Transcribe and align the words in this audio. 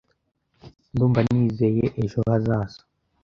Ndumva 0.93 1.19
nizeye 1.27 1.85
ejo 2.03 2.17
hazaza. 2.27 2.79